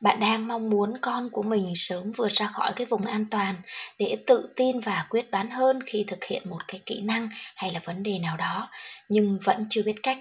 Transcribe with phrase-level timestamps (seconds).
[0.00, 3.54] bạn đang mong muốn con của mình sớm vượt ra khỏi cái vùng an toàn
[3.98, 7.72] để tự tin và quyết đoán hơn khi thực hiện một cái kỹ năng hay
[7.72, 8.68] là vấn đề nào đó,
[9.08, 10.18] nhưng vẫn chưa biết cách.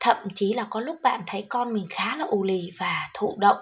[0.00, 3.36] Thậm chí là có lúc bạn thấy con mình khá là ù lì và thụ
[3.38, 3.58] động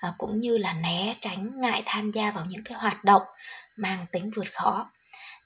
[0.00, 3.22] à, cũng như là né tránh ngại tham gia vào những cái hoạt động
[3.76, 4.90] mang tính vượt khó.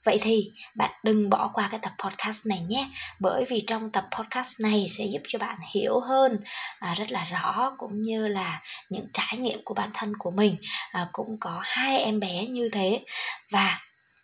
[0.03, 2.87] Vậy thì bạn đừng bỏ qua cái tập podcast này nhé
[3.19, 6.37] Bởi vì trong tập podcast này sẽ giúp cho bạn hiểu hơn
[6.79, 10.57] à, rất là rõ Cũng như là những trải nghiệm của bản thân của mình.
[10.91, 13.01] À, Cũng có hai em bé như thế
[13.51, 13.79] Và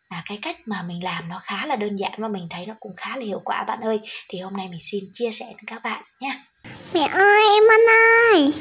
[0.10, 2.74] à, cái cách mà mình làm nó khá là đơn giản và mình thấy nó
[2.80, 3.64] cũng khá là hiệu quả.
[3.64, 6.40] Bạn ơi Thì hôm nay mình xin chia sẻ với các bạn nhé.
[6.94, 7.80] Mẹ ơi em ăn
[8.34, 8.54] ơi.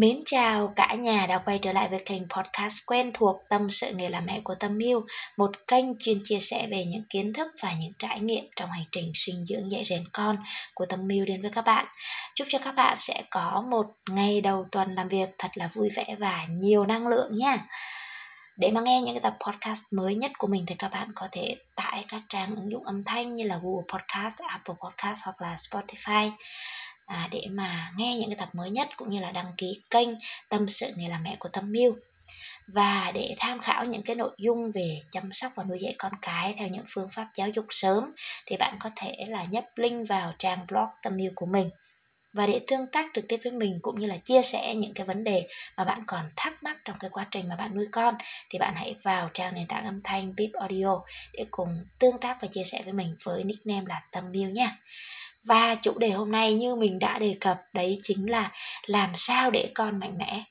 [0.00, 3.92] Mến chào cả nhà đã quay trở lại với kênh podcast quen thuộc Tâm sự
[3.94, 5.06] nghề làm mẹ của Tâm Miu,
[5.36, 8.84] một kênh chuyên chia sẻ về những kiến thức và những trải nghiệm trong hành
[8.92, 10.36] trình sinh dưỡng dạy rèn con
[10.74, 11.86] của Tâm Miu đến với các bạn.
[12.34, 15.88] Chúc cho các bạn sẽ có một ngày đầu tuần làm việc thật là vui
[15.96, 17.58] vẻ và nhiều năng lượng nha.
[18.56, 21.28] Để mà nghe những cái tập podcast mới nhất của mình thì các bạn có
[21.32, 25.42] thể tải các trang ứng dụng âm thanh như là Google Podcast, Apple Podcast hoặc
[25.42, 26.30] là Spotify
[27.08, 30.08] à, để mà nghe những cái tập mới nhất cũng như là đăng ký kênh
[30.48, 31.96] tâm sự nghề làm mẹ của tâm miu
[32.66, 36.12] và để tham khảo những cái nội dung về chăm sóc và nuôi dạy con
[36.22, 38.14] cái theo những phương pháp giáo dục sớm
[38.46, 41.70] thì bạn có thể là nhấp link vào trang blog tâm miu của mình
[42.32, 45.06] và để tương tác trực tiếp với mình cũng như là chia sẻ những cái
[45.06, 48.14] vấn đề mà bạn còn thắc mắc trong cái quá trình mà bạn nuôi con
[48.50, 51.00] thì bạn hãy vào trang nền tảng âm thanh Bip Audio
[51.32, 54.76] để cùng tương tác và chia sẻ với mình với nickname là Tâm Miu nha.
[55.48, 58.50] Và chủ đề hôm nay như mình đã đề cập đấy chính là
[58.86, 60.44] làm sao để con mạnh mẽ.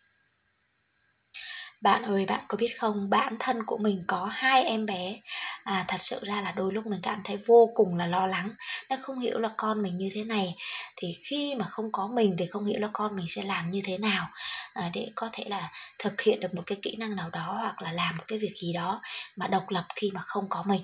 [1.81, 5.16] Bạn ơi, bạn có biết không, bản thân của mình có hai em bé.
[5.64, 8.50] À, Thật sự ra là đôi lúc mình cảm thấy vô cùng là lo lắng.
[8.90, 10.56] Nó không hiểu là con mình như thế này
[10.95, 13.81] Thì khi mà không có mình thì không hiểu là con mình sẽ làm như
[13.86, 14.28] thế nào.
[14.73, 17.81] À, Để có thể là thực hiện được một cái kỹ năng nào đó Hoặc
[17.81, 19.02] là làm một cái việc gì đó
[19.36, 20.81] mà độc lập khi mà không có mình.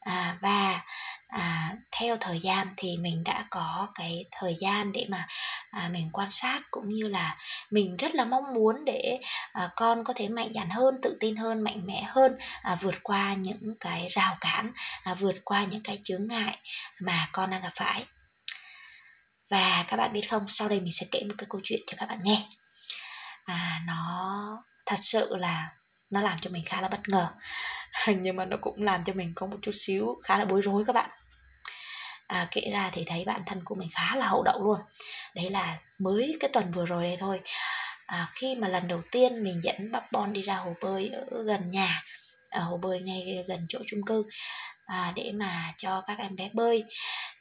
[0.00, 0.80] À, Và
[1.32, 5.26] à, theo thời gian thì mình đã có cái thời gian để mà
[5.70, 7.36] à, mình quan sát cũng như là
[7.70, 9.18] mình rất là mong muốn để
[9.52, 12.32] à, con có thể mạnh dạn hơn tự tin hơn mạnh mẽ hơn
[12.62, 14.72] à, vượt qua những cái rào cản
[15.02, 16.58] à, vượt qua những cái chướng ngại
[17.00, 18.04] mà con đang gặp phải.
[19.50, 21.96] Và các bạn biết không sau đây mình sẽ kể một cái câu chuyện cho
[21.98, 22.46] các bạn nghe.
[23.44, 25.68] À, nó thật sự là
[26.10, 27.28] nó làm cho mình khá là bất ngờ.
[28.06, 30.84] Nhưng mà nó cũng làm cho mình có một chút xíu khá là bối rối
[30.86, 31.10] các bạn
[32.26, 34.80] à, kể ra thì thấy bản thân của mình khá là hậu đậu luôn.
[35.34, 37.40] Đấy là mới cái tuần vừa rồi đây thôi.
[38.06, 41.42] À, khi mà lần đầu tiên mình dẫn bắp bon đi ra hồ bơi ở
[41.42, 42.02] gần nhà
[42.50, 44.24] ở hồ bơi ngay gần chỗ chung cư
[44.86, 46.84] à, để mà cho các em bé bơi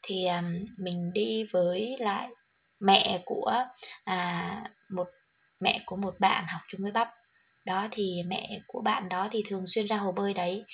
[0.03, 0.43] thì à,
[0.77, 2.27] mình đi với lại
[2.79, 3.53] mẹ của
[4.03, 5.07] à, một
[5.59, 7.09] mẹ của một bạn học chung với bắp.
[7.65, 10.65] Đó thì mẹ của bạn đó thì thường xuyên ra hồ bơi đấy.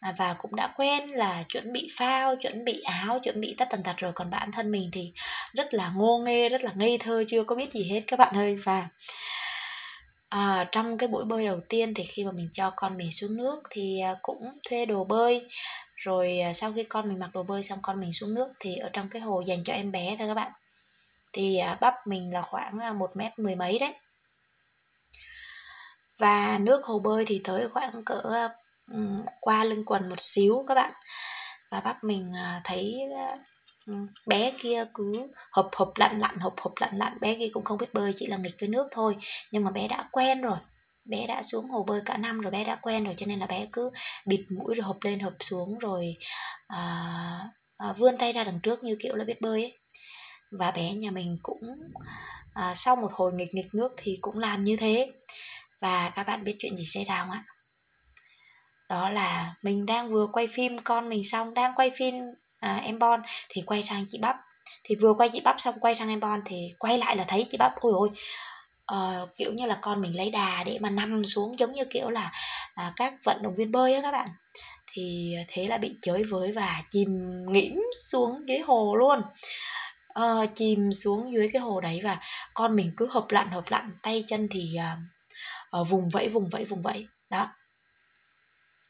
[0.00, 3.68] À, và cũng đã quen là chuẩn bị phao chuẩn bị áo chuẩn bị tất
[3.70, 4.12] tần tật rồi.
[4.12, 5.12] Còn bản thân mình thì
[5.52, 8.34] rất là ngô nghê rất là ngây thơ chưa có biết gì hết các bạn
[8.36, 8.56] ơi.
[8.56, 8.88] Và
[10.28, 13.36] à, trong cái buổi bơi đầu tiên thì khi mà mình cho con mình xuống
[13.36, 15.48] nước thì à, cũng thuê đồ bơi.
[15.96, 18.76] Rồi à, sau khi con mình mặc đồ bơi xong con mình xuống nước thì
[18.76, 20.52] ở trong cái hồ dành cho em bé thôi các bạn.
[21.32, 23.94] Thì bắp mình là khoảng một mét mười mấy đấy.
[26.18, 28.48] Và nước hồ bơi thì tới khoảng cỡ
[29.40, 30.92] qua lưng quần một xíu các bạn.
[31.70, 33.36] Và bác mình à, thấy à,
[34.26, 37.18] bé kia cứ hộp hộp lặn lặn hộp hộp lặn lặn.
[37.20, 39.16] Bé kia cũng không biết bơi chỉ là nghịch với nước thôi.
[39.50, 40.58] Nhưng mà bé đã quen rồi.
[41.08, 43.14] Bé đã xuống hồ bơi cả năm rồi bé đã quen rồi.
[43.16, 43.90] Cho nên là bé cứ
[44.26, 46.16] bịt mũi rồi hộp lên hộp xuống rồi
[46.68, 47.38] à,
[47.76, 49.78] à, vươn tay ra đằng trước như kiểu là biết bơi ấy.
[50.58, 51.60] và bé nhà mình cũng
[52.54, 55.12] à, sau một hồi nghịch nghịch nước thì cũng làm như thế.
[55.80, 57.44] Và các bạn biết chuyện gì xảy ra không ạ?
[58.88, 62.14] Đó là mình đang vừa quay phim con mình xong đang quay phim
[62.60, 64.36] à, em bon thì quay sang chị bắp.
[64.84, 67.46] Thì vừa quay chị bắp xong quay sang em bon thì quay lại là thấy
[67.50, 68.10] chị bắp ôi ôi
[68.92, 72.10] uh, kiểu như là con mình lấy đà để mà nằm xuống giống như kiểu
[72.10, 72.32] là
[72.74, 74.28] à, các vận động viên bơi á các bạn.
[74.92, 77.80] Thì thế là bị chới với và chìm nghỉm
[78.10, 79.22] xuống dưới hồ luôn.
[80.20, 82.18] Uh, chìm xuống dưới cái hồ đấy và
[82.54, 86.48] con mình cứ hợp lặn hợp lặn tay chân thì uh, uh, vùng vẫy vùng
[86.48, 87.06] vẫy vùng vẫy.
[87.30, 87.48] Đó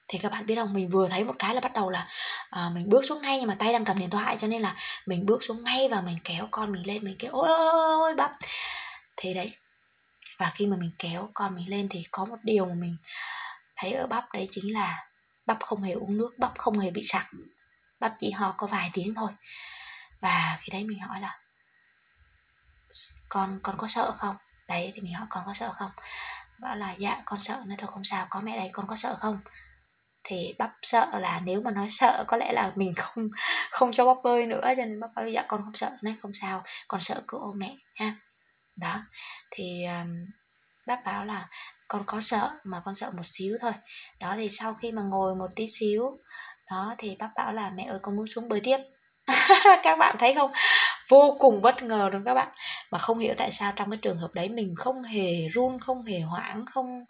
[0.09, 2.09] thì các bạn biết không mình vừa thấy một cái là bắt đầu là
[2.51, 4.77] à, mình bước xuống ngay nhưng mà tay đang cầm điện thoại cho nên là
[5.07, 8.15] mình bước xuống ngay và mình kéo con mình lên mình kêu ôi ôi ôi
[8.15, 8.33] bắp.
[9.17, 9.53] Thế đấy.
[10.39, 12.97] Và khi mà mình kéo con mình lên thì có một điều mà mình
[13.77, 15.05] thấy ở bắp đấy chính là
[15.47, 17.27] bắp không hề uống nước bắp không hề bị sặc.
[18.01, 19.31] Bắp chỉ ho có vài tiếng thôi.
[20.21, 21.39] Và khi đấy mình hỏi là
[23.29, 24.37] con con có sợ không?
[24.69, 25.91] Đấy thì mình hỏi con có sợ không?
[26.59, 27.63] Bảo là dạ con sợ.
[27.67, 29.41] Nên thôi không sao có mẹ đây con có sợ không?
[30.25, 33.29] Thì bắp sợ là nếu mà nói sợ có lẽ là mình không
[33.71, 36.31] không cho bắp bơi nữa cho nên bắp bơi dạ con không sợ nên không
[36.41, 38.15] sao con sợ cứ ôm mẹ ha
[38.77, 39.01] đó
[39.51, 40.27] thì um,
[40.87, 41.49] bác là
[41.89, 43.73] con có sợ mà con sợ một xíu thôi.
[44.21, 46.19] Đó thì sau khi mà ngồi một tí xíu
[46.71, 48.79] đó thì bác bảo là mẹ ơi con muốn xuống bơi tiếp.
[49.83, 50.53] Các bạn thấy không?
[51.09, 52.49] Vô cùng bất ngờ luôn các bạn.
[52.91, 56.05] Mà không hiểu tại sao trong cái trường hợp đấy mình không hề run không
[56.05, 57.05] hề hoảng không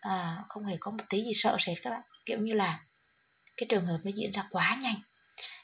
[0.00, 2.80] à, không hề có một tí gì sợ sệt các bạn kiểu như là
[3.56, 4.96] cái trường hợp nó diễn ra quá nhanh.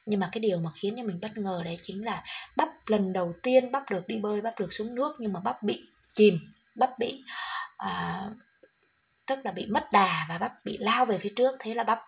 [0.06, 2.24] Nhưng mà cái điều mà khiến cho mình bất ngờ đấy chính là
[2.56, 5.62] bắp lần đầu tiên bắp được đi bơi bắp được xuống nước nhưng mà bắp
[5.62, 6.38] bị chìm
[6.74, 7.24] bắp bị
[7.76, 8.22] à,
[9.26, 11.54] tức là bị mất đà và bắp bị lao về phía trước.
[11.60, 12.00] Thế là bắp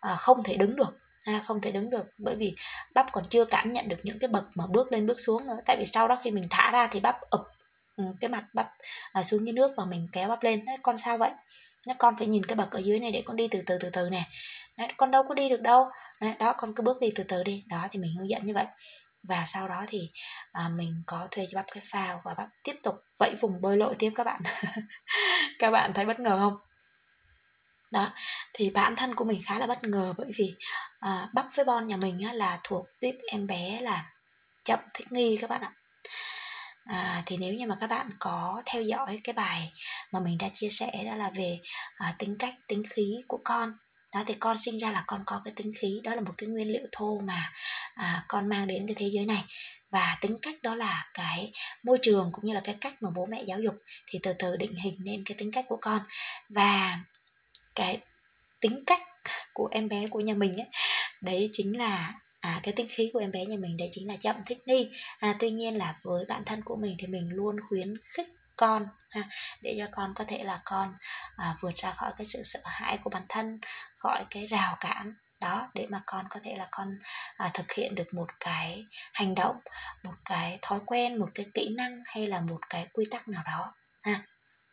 [0.00, 2.54] à, không thể đứng được à, không thể đứng được bởi vì
[2.94, 5.58] bắp còn chưa cảm nhận được những cái bậc mà bước lên bước xuống nữa.
[5.66, 7.40] Tại vì sau đó khi mình thả ra thì bắp ập
[7.96, 8.68] ừ, cái mặt bắp
[9.12, 10.64] à, xuống dưới nước và mình kéo bắp lên.
[10.64, 11.30] Đấy, con sao vậy?
[11.86, 13.90] Nó con phải nhìn cái bậc ở dưới này để con đi từ từ từ
[13.90, 14.24] từ nè.
[14.78, 15.88] Đấy, con đâu có đi được đâu.
[16.20, 17.64] Đấy, đó con cứ bước đi từ từ đi.
[17.68, 18.66] Đó thì mình hướng dẫn như vậy.
[19.22, 20.10] Và sau đó thì
[20.52, 23.76] à, mình có thuê cho bắp cái phao và bắp tiếp tục vẫy vùng bơi
[23.76, 24.40] lội tiếp các bạn.
[25.58, 26.54] Các bạn thấy bất ngờ không?
[27.90, 28.12] Đó
[28.52, 30.54] thì bản thân của mình khá là bất ngờ bởi vì
[31.00, 34.04] à, bắp với bon nhà mình á, là thuộc tuyếp em bé là
[34.64, 35.72] chậm thích nghi các bạn ạ
[36.86, 39.72] à, thì nếu như mà các bạn có theo dõi cái bài
[40.12, 41.60] mà mình đã chia sẻ đó là về
[41.96, 43.72] à, tính cách tính khí của con
[44.14, 46.48] đó thì con sinh ra là con có cái tính khí đó là một cái
[46.48, 47.52] nguyên liệu thô mà
[47.96, 49.44] à, con mang đến cái thế giới này.
[49.90, 51.52] Và tính cách đó là cái
[51.82, 53.74] môi trường cũng như là cái cách mà bố mẹ giáo dục
[54.06, 56.00] thì từ từ định hình nên cái tính cách của con.
[56.48, 56.98] Và
[57.74, 58.00] cái
[58.60, 59.02] tính cách
[59.54, 60.66] của em bé của nhà mình ấy
[61.20, 64.16] đấy chính là à, cái tính khí của em bé nhà mình đấy chính là
[64.16, 64.90] chậm thích nghi.
[65.18, 68.88] À, tuy nhiên là với bản thân của mình thì mình luôn khuyến khích con
[69.10, 69.22] ha,
[69.62, 70.94] để cho con có thể là con
[71.36, 73.60] à, vượt ra khỏi cái sự sợ hãi của bản thân
[73.96, 76.98] khỏi cái rào cản đó để mà con có thể là con
[77.36, 79.60] à, thực hiện được một cái hành động
[80.02, 83.42] một cái thói quen một cái kỹ năng hay là một cái quy tắc nào
[83.46, 84.22] đó ha.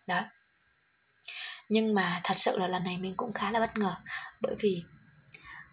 [0.08, 0.22] Đó.
[1.70, 3.96] Nhưng mà thật sự là lần này mình cũng khá là bất ngờ
[4.42, 4.84] bởi vì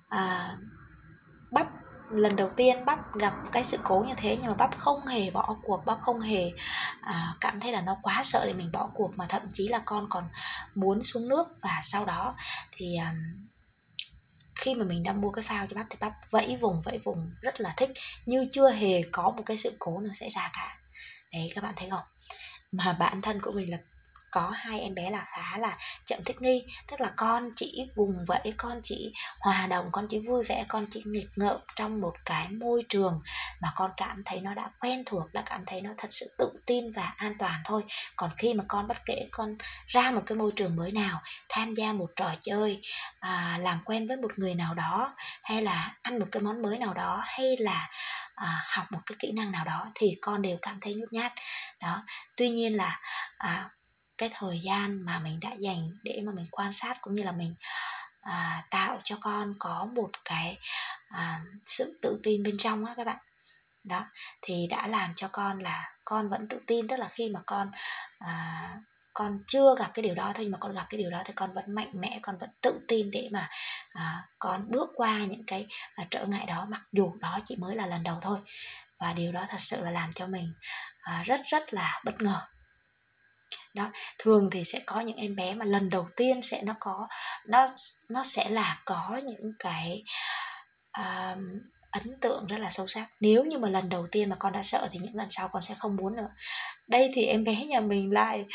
[0.08, 0.56] à,
[1.50, 1.66] bắp
[2.10, 5.30] lần đầu tiên bắp gặp cái sự cố như thế nhưng mà bắp không hề
[5.30, 6.50] bỏ cuộc bắp không hề
[7.00, 9.82] à, cảm thấy là nó quá sợ để mình bỏ cuộc mà thậm chí là
[9.84, 10.24] con còn
[10.74, 12.34] muốn xuống nước và sau đó
[12.72, 13.14] thì à,
[14.54, 17.30] khi mà mình đang mua cái phao cho bắp thì bắp vẫy vùng vẫy vùng
[17.40, 17.90] rất là thích
[18.26, 20.76] như chưa hề có một cái sự cố nào xảy ra cả.
[21.32, 22.04] Đấy các bạn thấy không?
[22.72, 23.78] Mà bản thân của mình là
[24.30, 28.24] có hai em bé là khá là chậm thích nghi tức là con chỉ vùng
[28.26, 32.14] vẫy con chỉ hòa đồng con chỉ vui vẻ con chỉ nghịch ngợm trong một
[32.24, 33.20] cái môi trường
[33.60, 36.52] mà con cảm thấy nó đã quen thuộc đã cảm thấy nó thật sự tự
[36.66, 37.82] tin và an toàn thôi.
[38.16, 39.56] Còn khi mà con bất kể con
[39.86, 42.82] ra một cái môi trường mới nào tham gia một trò chơi
[43.20, 46.78] à, làm quen với một người nào đó hay là ăn một cái món mới
[46.78, 47.88] nào đó hay là
[48.34, 51.32] à, học một cái kỹ năng nào đó thì con đều cảm thấy nhút nhát.
[51.80, 52.02] Đó
[52.36, 53.00] tuy nhiên là
[53.38, 53.70] à,
[54.20, 57.32] cái thời gian mà mình đã dành để mà mình quan sát cũng như là
[57.32, 57.54] mình
[58.20, 60.58] à, tạo cho con có một cái
[61.08, 63.18] à, sự tự tin bên trong á các bạn.
[63.84, 64.04] Đó
[64.42, 67.70] thì đã làm cho con là con vẫn tự tin tức là khi mà con
[68.18, 68.68] à,
[69.14, 71.32] con chưa gặp cái điều đó thôi nhưng mà con gặp cái điều đó thì
[71.36, 73.48] con vẫn mạnh mẽ con vẫn tự tin để mà
[73.92, 77.76] à, con bước qua những cái à, trở ngại đó mặc dù đó chỉ mới
[77.76, 78.38] là lần đầu thôi.
[78.98, 80.52] Và điều đó thật sự là làm cho mình
[81.00, 82.40] à, rất rất là bất ngờ
[83.74, 87.08] đó thường thì sẽ có những em bé mà lần đầu tiên sẽ nó có
[87.46, 87.66] nó
[88.10, 90.02] nó sẽ là có những cái
[91.00, 91.38] uh,
[91.90, 93.06] ấn tượng rất là sâu sắc.
[93.20, 95.62] Nếu như mà lần đầu tiên mà con đã sợ thì những lần sau con
[95.62, 96.28] sẽ không muốn nữa.
[96.88, 98.46] Đây thì em bé nhà mình lại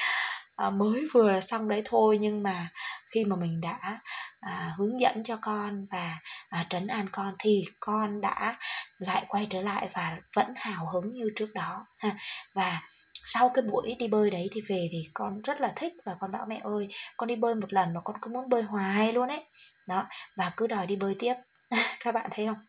[0.56, 2.68] à, mới vừa xong đấy thôi nhưng mà
[3.08, 4.00] khi mà mình đã
[4.40, 6.18] à, hướng dẫn cho con và
[6.50, 8.56] à, trấn an con thì con đã
[9.00, 11.86] lại quay trở lại và vẫn hào hứng như trước đó.
[11.98, 12.12] Ha
[12.54, 12.82] và
[13.26, 16.32] sau cái buổi đi bơi đấy thì về thì con rất là thích và con
[16.32, 19.30] bảo mẹ ơi con đi bơi một lần mà con cứ muốn bơi hoài luôn
[19.30, 19.44] ấy.
[19.88, 20.06] Đó
[20.36, 21.34] và cứ đòi đi bơi tiếp.
[22.00, 22.66] Các bạn thấy không?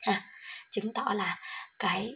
[0.00, 0.22] À,
[0.70, 1.38] chứng tỏ là
[1.78, 2.14] cái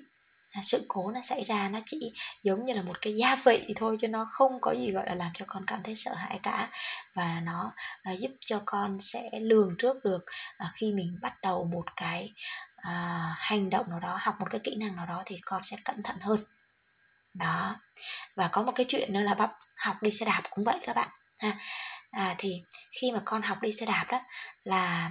[0.63, 3.97] sự cố nó xảy ra nó chỉ giống như là một cái gia vị thôi
[4.01, 6.69] chứ nó không có gì gọi là làm cho con cảm thấy sợ hãi cả.
[7.15, 10.25] Và nó à, giúp cho con sẽ lường trước được
[10.59, 12.33] à, khi mình bắt đầu một cái
[12.77, 15.77] à, hành động nào đó học một cái kỹ năng nào đó thì con sẽ
[15.85, 16.39] cẩn thận hơn
[17.35, 17.77] đó.
[18.37, 20.97] Và có một cái chuyện nữa là bắp học đi xe đạp cũng vậy các
[20.97, 21.09] bạn
[21.39, 21.53] ha.
[22.11, 22.63] À, thì
[23.01, 24.21] khi mà con học đi xe đạp đó
[24.65, 25.11] là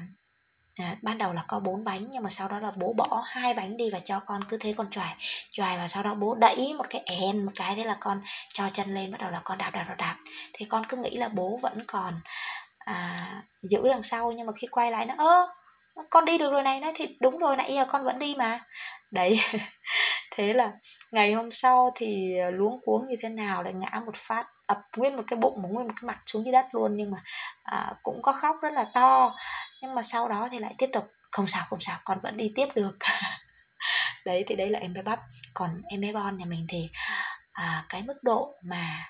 [0.77, 3.53] à, ban đầu là có bốn bánh nhưng mà sau đó là bố bỏ hai
[3.53, 5.15] bánh đi và cho con cứ thế con choài
[5.51, 8.21] choài và sau đó bố đẩy một cái èn một cái thế là con
[8.53, 10.15] cho chân lên bắt đầu là con đạp đạp đạp đạp.
[10.53, 12.13] Thì con cứ nghĩ là bố vẫn còn
[12.77, 15.47] à, giữ đằng sau nhưng mà khi quay lại nó ơ
[16.09, 18.59] con đi được rồi này nói thì đúng rồi nãy giờ con vẫn đi mà.
[19.11, 19.39] Đấy
[20.31, 20.71] thế là
[21.11, 24.81] ngày hôm sau thì ờ, luống cuống như thế nào lại ngã một phát ập
[24.97, 26.97] nguyên một cái bụng một nguyên một cái mặt xuống dưới đất luôn.
[26.97, 27.17] Nhưng mà
[27.63, 29.35] à, cũng có khóc rất là to.
[29.81, 32.51] Nhưng mà sau đó thì lại tiếp tục không sao không sao con vẫn đi
[32.55, 32.97] tiếp được.
[34.25, 35.19] Đấy thì đấy là em bé bắp.
[35.53, 36.89] Còn em bé bon nhà mình thì
[37.51, 39.05] à, cái mức độ mà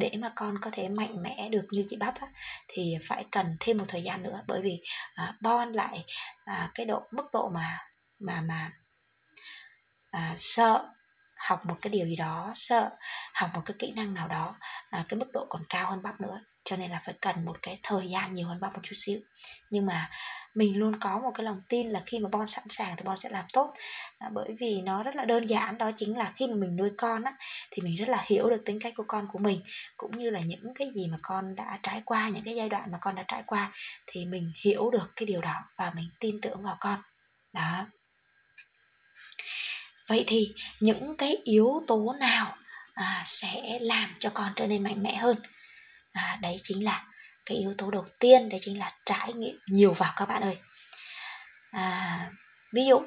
[0.00, 2.26] để mà con có thể mạnh mẽ được như chị bắp á,
[2.68, 4.42] thì phải cần thêm một thời gian nữa.
[4.46, 4.80] Bởi vì
[5.14, 6.04] à, bon lại
[6.44, 7.78] à, cái độ mức độ mà
[8.20, 8.70] mà mà
[10.10, 10.88] à, sợ
[11.36, 12.90] học một cái điều gì đó sợ
[13.32, 14.56] học một cái kỹ năng nào đó
[14.90, 16.40] à, cái mức độ còn cao hơn bắp nữa.
[16.64, 19.20] Cho nên là phải cần một cái thời gian nhiều hơn bắp một chút xíu.
[19.70, 20.10] Nhưng mà
[20.54, 23.16] mình luôn có một cái lòng tin là khi mà bon sẵn sàng thì bon
[23.16, 23.74] sẽ làm tốt.
[24.18, 26.90] À, bởi vì nó rất là đơn giản đó chính là khi mà mình nuôi
[26.96, 27.32] con á
[27.70, 29.62] thì mình rất là hiểu được tính cách của con của mình
[29.96, 32.92] cũng như là những cái gì mà con đã trải qua những cái giai đoạn
[32.92, 33.72] mà con đã trải qua
[34.06, 36.98] thì mình hiểu được cái điều đó và mình tin tưởng vào con.
[37.52, 37.86] Đó.
[40.08, 42.56] Vậy thì những cái yếu tố nào
[42.94, 45.36] à, sẽ làm cho con trở nên mạnh mẽ hơn?
[46.12, 47.04] À, đấy chính là
[47.50, 50.56] cái yếu tố đầu tiên đấy chính là trải nghiệm nhiều vào các bạn ơi.
[51.70, 52.30] À,
[52.72, 53.00] ví dụ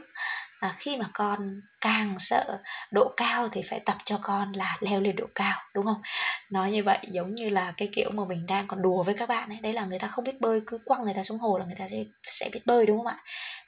[0.60, 2.60] à, khi mà con càng sợ
[2.92, 6.02] độ cao thì phải tập cho con là leo lên độ cao đúng không?
[6.50, 9.30] Nói như vậy giống như là cái kiểu mà mình đang còn đùa với các
[9.30, 11.58] bạn ấy đấy là người ta không biết bơi cứ quăng người ta xuống hồ
[11.58, 13.18] là người ta sẽ sẽ biết bơi đúng không ạ?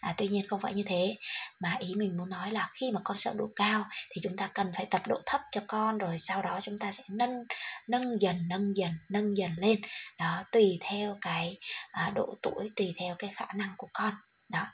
[0.06, 1.16] À, tuy nhiên không phải như thế.
[1.60, 4.50] Mà ý mình muốn nói là khi mà con sợ độ cao thì chúng ta
[4.54, 7.44] cần phải tập độ thấp cho con rồi sau đó chúng ta sẽ nâng
[7.88, 9.82] nâng dần nâng dần nâng dần lên.
[10.20, 11.58] Đó tùy theo cái
[11.92, 14.14] à, độ tuổi tùy theo cái khả năng của con.
[14.50, 14.66] Đó.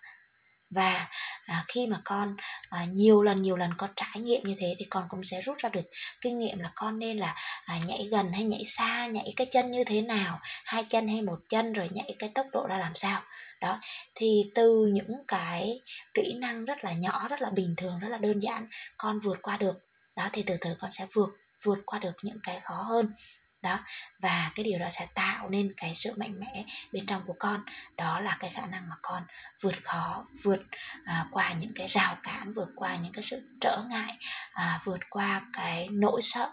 [0.69, 1.07] Và
[1.45, 2.35] à, khi mà con
[2.69, 5.57] à, nhiều lần nhiều lần con trải nghiệm như thế thì con cũng sẽ rút
[5.57, 5.85] ra được
[6.21, 7.35] kinh nghiệm là con nên là
[7.65, 11.21] à, nhảy gần hay nhảy xa nhảy cái chân như thế nào hai chân hay
[11.21, 13.21] một chân rồi nhảy cái tốc độ ra làm sao
[13.61, 13.79] đó
[14.15, 15.81] thì từ những cái
[16.13, 19.41] kỹ năng rất là nhỏ rất là bình thường rất là đơn giản con vượt
[19.41, 19.81] qua được.
[20.15, 21.29] Đó thì từ từ con sẽ vượt
[21.63, 23.13] vượt qua được những cái khó hơn.
[23.61, 23.79] Đó
[24.19, 27.61] và cái điều đó sẽ tạo nên cái sự mạnh mẽ bên trong của con.
[27.97, 29.23] Đó là cái khả năng mà con
[29.61, 30.61] vượt khó vượt
[31.05, 34.17] à, qua những cái rào cản vượt qua những cái sự trở ngại
[34.53, 36.51] à, vượt qua cái nỗi sợ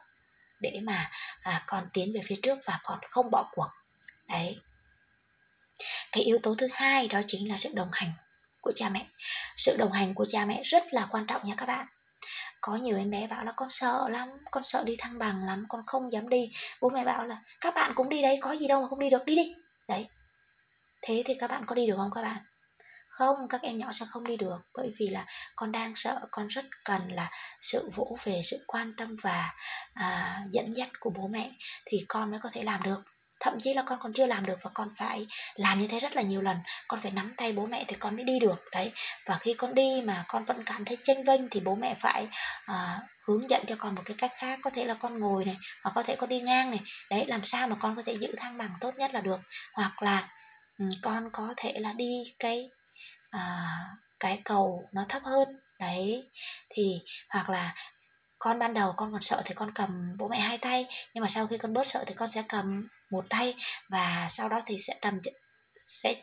[0.61, 1.11] để mà
[1.43, 3.69] à, con tiến về phía trước và con không bỏ cuộc.
[4.29, 4.59] Đấy
[6.13, 8.11] cái yếu tố thứ hai đó chính là sự đồng hành
[8.61, 9.07] của cha mẹ.
[9.57, 11.87] Sự đồng hành của cha mẹ rất là quan trọng nha các bạn.
[12.61, 15.67] Có nhiều em bé bảo là con sợ lắm con sợ đi thăng bằng lắm
[15.69, 16.51] con không dám đi.
[16.81, 19.11] Bố mẹ bảo là các bạn cũng đi đấy có gì đâu mà không đi
[19.11, 19.55] được đi đi.
[19.89, 20.07] Đấy.
[21.03, 22.39] Thế thì các bạn có đi được không các bạn?
[23.09, 26.49] Không các em nhỏ sẽ không đi được bởi vì là con đang sợ con
[26.49, 29.55] rất cần là sự vỗ về sự quan tâm và
[29.95, 31.51] à, dẫn dắt của bố mẹ
[31.87, 33.03] thì con mới có thể làm được
[33.41, 36.17] thậm chí là con còn chưa làm được và con phải làm như thế rất
[36.17, 36.57] là nhiều lần.
[36.89, 38.93] Con phải nắm tay bố mẹ thì con mới đi được đấy.
[39.27, 42.29] Và khi con đi mà con vẫn cảm thấy chênh vênh thì bố mẹ phải
[42.65, 44.59] à, hướng dẫn cho con một cái cách khác.
[44.63, 46.81] Có thể là con ngồi này hoặc có thể con đi ngang này.
[47.11, 49.41] Đấy làm sao mà con có thể giữ thăng bằng tốt nhất là được.
[49.75, 50.29] Hoặc là
[50.79, 52.71] um, con có thể là đi cái
[53.31, 53.69] à,
[54.21, 55.49] cái cầu nó thấp hơn.
[55.81, 56.31] Đấy
[56.71, 57.75] thì hoặc là
[58.39, 61.29] con ban đầu con còn sợ thì con cầm bố mẹ hai tay nhưng mà
[61.29, 63.55] sau khi con bớt sợ thì con sẽ cầm một tay
[63.89, 65.21] và sau đó thì sẽ tầm
[65.89, 66.15] sẽ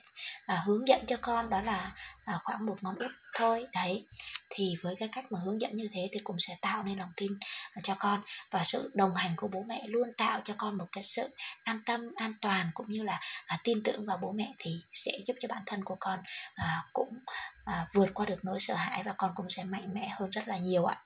[0.46, 1.92] à, hướng dẫn cho con đó là
[2.26, 3.68] à, khoảng một ngón út thôi.
[3.74, 4.06] Đấy
[4.50, 7.12] thì với cái cách mà hướng dẫn như thế thì cũng sẽ tạo nên lòng
[7.16, 7.32] tin
[7.74, 10.86] à, cho con và sự đồng hành của bố mẹ luôn tạo cho con một
[10.92, 11.30] cái sự
[11.64, 15.12] an tâm an toàn cũng như là à, tin tưởng vào bố mẹ thì sẽ
[15.28, 16.20] giúp cho bản thân của con
[16.56, 17.20] à, cũng
[17.66, 20.48] à, vượt qua được nỗi sợ hãi và con cũng sẽ mạnh mẽ hơn rất
[20.48, 20.98] là nhiều ạ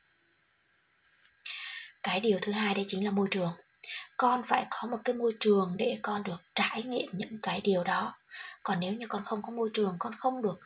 [2.03, 3.51] cái điều thứ hai đấy chính là môi trường.
[4.17, 7.83] Con phải có một cái môi trường để con được trải nghiệm những cái điều
[7.83, 8.13] đó.
[8.63, 10.59] Còn nếu như con không có môi trường con không được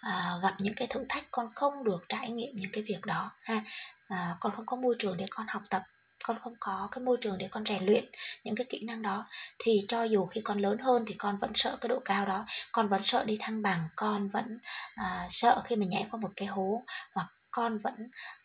[0.00, 3.30] à, gặp những cái thử thách con không được trải nghiệm những cái việc đó
[3.42, 3.62] ha
[4.08, 5.82] à, con không có môi trường để con học tập
[6.24, 8.04] con không có cái môi trường để con rèn luyện
[8.44, 9.24] những cái kỹ năng đó
[9.58, 12.44] thì cho dù khi con lớn hơn thì con vẫn sợ cái độ cao đó
[12.72, 14.58] con vẫn sợ đi thăng bằng con vẫn
[14.94, 16.82] à, sợ khi mà nhảy qua một cái hố
[17.14, 17.94] hoặc con vẫn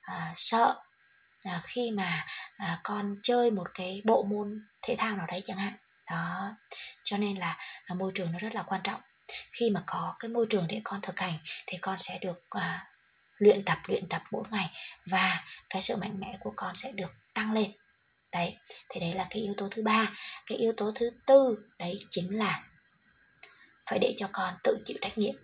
[0.01, 0.75] à, sợ
[1.45, 2.25] à, khi mà
[2.57, 5.73] à, con chơi một cái bộ môn thể thao nào đấy chẳng hạn.
[6.09, 6.55] Đó
[7.03, 9.01] cho nên là à, môi trường nó rất là quan trọng.
[9.51, 12.85] Khi mà có cái môi trường để con thực hành thì con sẽ được à,
[13.37, 14.69] luyện tập luyện tập mỗi ngày
[15.05, 17.71] và cái sự mạnh mẽ của con sẽ được tăng lên.
[18.31, 18.57] Đấy
[18.89, 20.11] thì đấy là cái yếu tố thứ ba.
[20.45, 22.63] Cái yếu tố thứ tư đấy chính là
[23.85, 25.35] phải để cho con tự chịu trách nhiệm.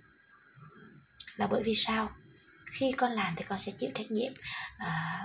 [1.35, 2.09] Là bởi vì sao?
[2.71, 4.33] Khi con làm thì con sẽ chịu trách nhiệm
[4.77, 5.21] à,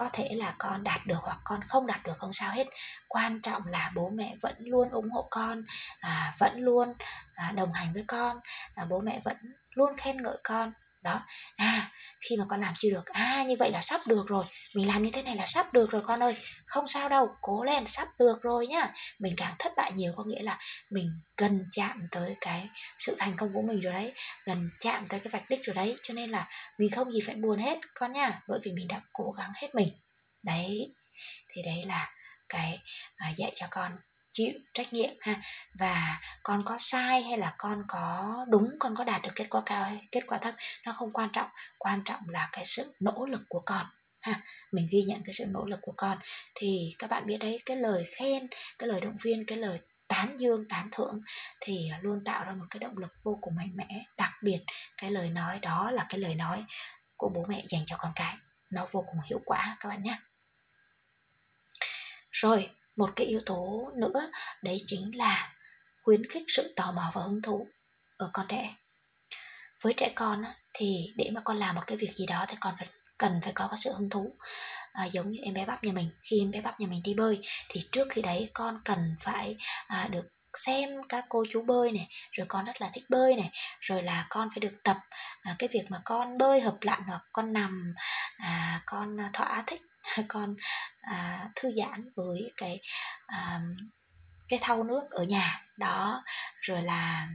[0.00, 2.66] có thể là con đạt được hoặc con không đạt được không sao hết.
[3.08, 5.62] Quan trọng là bố mẹ vẫn luôn ủng hộ con
[6.00, 6.94] à, vẫn luôn
[7.34, 8.40] à, đồng hành với con
[8.74, 9.36] à, bố mẹ vẫn
[9.74, 11.20] luôn khen ngợi con đó.
[11.56, 11.90] À
[12.20, 14.44] khi mà con làm chưa được à như vậy là sắp được rồi.
[14.74, 16.36] Mình làm như thế này là sắp được rồi con ơi.
[16.66, 18.92] Không sao đâu cố lên sắp được rồi nhá.
[19.18, 20.58] Mình càng thất bại nhiều có nghĩa là
[20.90, 24.12] mình gần chạm tới cái sự thành công của mình rồi đấy
[24.44, 25.96] gần chạm tới cái vạch đích rồi đấy.
[26.02, 29.00] Cho nên là mình không gì phải buồn hết con nha bởi vì mình đã
[29.12, 29.88] cố gắng hết mình.
[30.42, 30.94] Đấy
[31.48, 32.10] thì đấy là
[32.48, 32.78] cái
[33.16, 33.92] à, dạy cho con
[34.32, 35.42] chịu trách nhiệm ha?
[35.74, 39.62] Và con có sai hay là con có đúng, con có đạt được kết quả
[39.66, 40.54] cao hay kết quả thấp?
[40.86, 43.86] Nó không quan trọng quan trọng là cái sự nỗ lực của con
[44.22, 44.40] ha?
[44.72, 46.18] Mình ghi nhận cái sự nỗ lực của con.
[46.54, 48.46] Thì các bạn biết đấy, cái lời khen,
[48.78, 51.20] cái lời động viên, cái lời tán dương, tán thưởng
[51.60, 54.04] thì luôn tạo ra một cái động lực vô cùng mạnh mẽ.
[54.16, 54.60] Đặc biệt,
[54.96, 56.64] cái lời nói đó là cái lời nói
[57.16, 58.36] của bố mẹ dành cho con cái.
[58.70, 60.18] Nó vô cùng hiệu quả, các bạn nhé.
[62.32, 62.70] Rồi
[63.00, 64.30] một cái yếu tố nữa
[64.62, 65.52] đấy chính là
[66.02, 67.66] khuyến khích sự tò mò và hứng thú
[68.16, 68.74] ở con trẻ.
[69.82, 72.74] Với trẻ con thì để mà con làm một cái việc gì đó thì con
[72.78, 72.88] phải
[73.18, 74.32] cần phải có cái sự hứng thú.
[74.92, 77.14] À, giống như em bé bắp nhà mình khi em bé bắp nhà mình đi
[77.14, 81.92] bơi thì trước khi đấy con cần phải à, được xem các cô chú bơi
[81.92, 84.96] này rồi con rất là thích bơi này rồi là con phải được tập
[85.42, 87.94] à, cái việc mà con bơi hợp lặn hoặc con nằm
[88.38, 89.80] à, con thỏa thích
[90.28, 90.54] con
[91.00, 92.80] à, thư giãn với cái
[93.26, 93.60] à,
[94.48, 95.62] cái thau nước ở nhà.
[95.78, 96.22] Đó
[96.60, 97.28] rồi là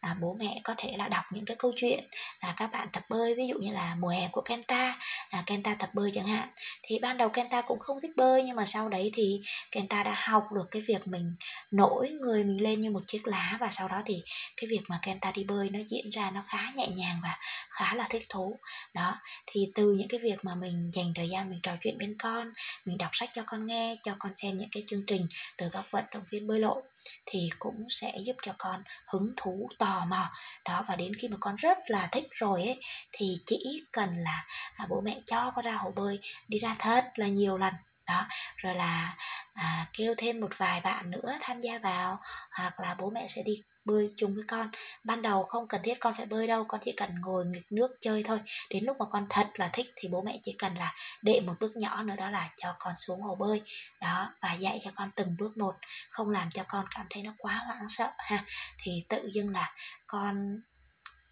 [0.00, 2.04] à, bố mẹ có thể là đọc những cái câu chuyện
[2.42, 4.98] là các bạn tập bơi ví dụ như là mùa hè của Kenta
[5.30, 6.48] à, Kenta tập bơi chẳng hạn.
[6.82, 9.40] Thì ban đầu Kenta cũng không thích bơi nhưng mà sau đấy thì
[9.72, 11.34] Kenta đã học được cái việc mình
[11.70, 14.22] nổi người mình lên như một chiếc lá và sau đó thì
[14.56, 17.36] cái việc mà Kenta đi bơi nó diễn ra nó khá nhẹ nhàng và
[17.70, 18.58] khá là thích thú
[18.94, 19.14] đó
[19.46, 22.52] thì từ những cái việc mà mình dành thời gian mình trò chuyện bên con
[22.84, 25.90] mình đọc sách cho con nghe cho con xem những cái chương trình từ các
[25.90, 26.82] vận động viên bơi lội
[27.26, 30.30] thì cũng sẽ giúp cho con hứng thú tò mò.
[30.64, 32.80] Đó và đến khi mà con rất là thích rồi ấy
[33.12, 34.44] thì chỉ cần là
[34.76, 37.74] à, bố mẹ cho con ra hồ bơi đi ra thật là nhiều lần.
[38.06, 39.16] Đó rồi là
[39.54, 43.42] à, kêu thêm một vài bạn nữa tham gia vào hoặc là bố mẹ sẽ
[43.42, 44.70] đi bơi chung với con.
[45.04, 47.90] Ban đầu không cần thiết con phải bơi đâu, con chỉ cần ngồi nghịch nước
[48.00, 48.40] chơi thôi.
[48.70, 51.54] Đến lúc mà con thật là thích thì bố mẹ chỉ cần là đệ một
[51.60, 53.62] bước nhỏ nữa đó là cho con xuống hồ bơi.
[54.00, 55.74] Đó, và dạy cho con từng bước một,
[56.10, 58.44] không làm cho con cảm thấy nó quá hoảng sợ, ha.
[58.78, 59.74] Thì tự dưng là
[60.06, 60.60] con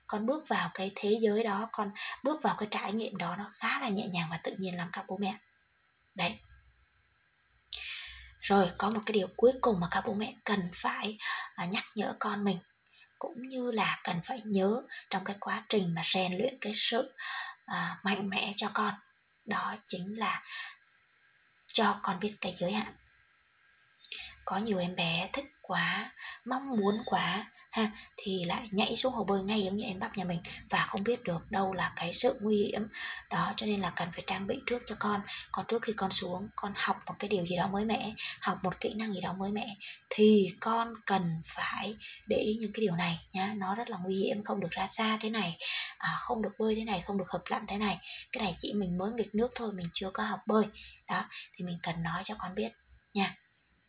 [0.06, 1.90] con bước vào cái thế giới đó, con
[2.22, 4.88] bước vào cái trải nghiệm đó nó khá là nhẹ nhàng và tự nhiên lắm
[4.92, 5.34] các bố mẹ.
[6.16, 6.38] Đấy
[8.46, 11.18] rồi có một cái điều cuối cùng mà các bố mẹ cần phải
[11.54, 12.58] à, nhắc nhở con mình.
[13.18, 17.14] Cũng như là cần phải nhớ trong cái quá trình mà rèn luyện cái sự
[17.66, 18.94] à, mạnh mẽ cho con.
[19.46, 20.42] Đó chính là
[21.66, 22.94] cho con biết cái giới hạn.
[24.44, 26.10] Có nhiều em bé thích quá
[26.44, 30.16] mong muốn quá ha thì lại nhảy xuống hồ bơi ngay giống như em bắp
[30.16, 30.38] nhà mình
[30.70, 32.88] và không biết được đâu là cái sự nguy hiểm.
[33.30, 35.20] Đó cho nên là cần phải trang bị trước cho con.
[35.52, 38.58] Còn trước khi con xuống con học một cái điều gì đó mới mẻ học
[38.62, 39.76] một kỹ năng gì đó mới mẻ
[40.10, 43.54] thì con cần phải để ý những cái điều này nhá.
[43.56, 45.56] Nó rất là nguy hiểm không được ra xa thế này
[45.98, 47.98] à, không được bơi thế này không được hợp lặn thế này.
[48.32, 50.64] Cái này chỉ mình mới nghịch nước thôi mình chưa có học bơi.
[51.08, 52.72] Đó thì mình cần nói cho con biết
[53.14, 53.34] nha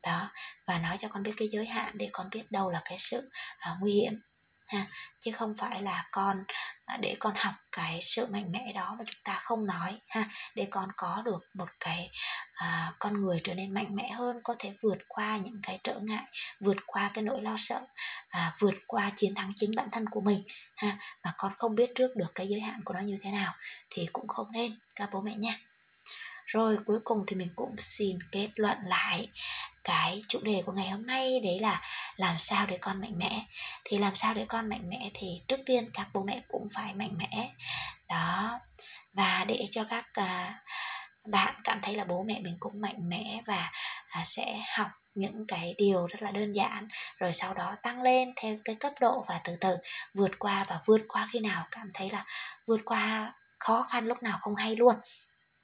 [0.08, 0.30] đó
[0.66, 3.30] và nói cho con biết cái giới hạn để con biết đâu là cái sự
[3.72, 4.22] uh, nguy hiểm
[4.68, 4.88] ha.
[5.20, 6.44] Chứ không phải là con
[6.94, 10.30] uh, để con học cái sự mạnh mẽ đó mà chúng ta không nói ha.
[10.56, 12.12] Để con có được một cái
[12.64, 16.00] uh, con người trở nên mạnh mẽ hơn có thể vượt qua những cái trở
[16.02, 16.24] ngại
[16.60, 17.82] vượt qua cái nỗi lo sợ
[18.38, 20.44] uh, vượt qua chiến thắng chính bản thân của mình
[20.76, 20.98] ha.
[21.24, 23.54] Mà con không biết trước được cái giới hạn của nó như thế nào
[23.90, 25.60] thì cũng không nên các bố mẹ nha.
[26.46, 29.30] Rồi cuối cùng thì mình cũng xin kết luận lại
[29.88, 31.82] cái chủ đề của ngày hôm nay đấy là
[32.16, 33.46] làm sao để con mạnh mẽ.
[33.84, 36.94] Thì làm sao để con mạnh mẽ thì trước tiên các bố mẹ cũng phải
[36.94, 37.50] mạnh mẽ.
[38.10, 38.60] Đó.
[39.14, 40.60] Và để cho các à,
[41.26, 43.72] bạn cảm thấy là bố mẹ mình cũng mạnh mẽ và
[44.10, 48.34] à, sẽ học những cái điều rất là đơn giản rồi sau đó tăng lên
[48.36, 49.78] theo cái cấp độ và từ từ
[50.14, 52.26] vượt qua và vượt qua khi nào cảm thấy là
[52.68, 54.96] vượt qua khó khăn lúc nào không hay luôn.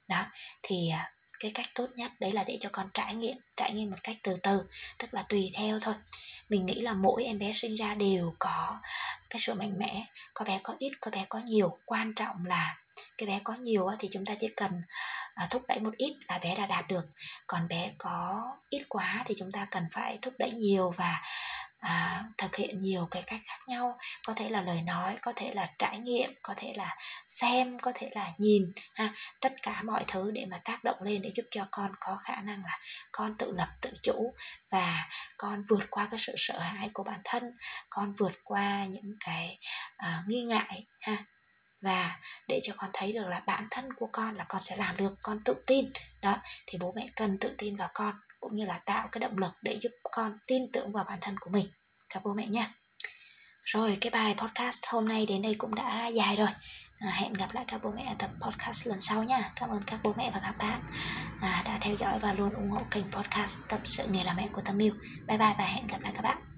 [0.08, 0.24] Đó.
[0.62, 1.10] Thì à,
[1.40, 4.16] cái cách tốt nhất, đấy là để cho con trải nghiệm trải nghiệm một cách
[4.22, 4.62] từ từ,
[4.98, 5.94] tức là tùy theo thôi.
[6.48, 8.80] Mình nghĩ là mỗi em bé sinh ra đều có
[9.30, 11.78] cái sự mạnh mẽ, có bé có ít, có bé có nhiều.
[11.84, 12.76] Quan trọng là
[13.18, 14.82] cái bé có nhiều thì chúng ta chỉ cần
[15.34, 17.04] à, thúc đẩy một ít là bé đã đạt được.
[17.46, 21.20] Còn bé có ít quá thì chúng ta cần phải thúc đẩy nhiều và
[21.84, 23.98] à, thực hiện nhiều cái cách khác nhau.
[24.26, 26.96] Có thể là lời nói có thể là trải nghiệm có thể là
[27.28, 29.14] xem có thể là nhìn ha.
[29.40, 32.36] Tất cả mọi thứ để mà tác động lên để giúp cho con có khả
[32.36, 32.78] năng là
[33.12, 34.34] con tự lập tự chủ
[34.70, 37.56] và con vượt qua cái sự sợ hãi của bản thân
[37.90, 39.58] con vượt qua những cái
[39.96, 41.16] à, nghi ngại ha.
[41.82, 42.18] Và
[42.48, 45.14] để cho con thấy được là bản thân của con là con sẽ làm được
[45.22, 45.92] con tự tin.
[46.22, 49.38] Đó thì bố mẹ cần tự tin vào con cũng như là tạo cái động
[49.38, 51.66] lực để giúp con tin tưởng vào bản thân của mình.
[52.08, 52.70] Các bố mẹ nha
[53.64, 56.48] rồi cái bài podcast hôm nay đến đây cũng đã dài rồi.
[56.98, 59.52] À, hẹn gặp lại các bố mẹ ở tập podcast lần sau nha.
[59.56, 60.80] Cảm ơn các bố mẹ và các bạn
[61.40, 64.48] à, đã theo dõi và luôn ủng hộ kênh podcast tập sự nghề làm mẹ
[64.52, 64.92] của tâm yêu.
[65.28, 66.53] Bye bye và hẹn gặp lại các bạn.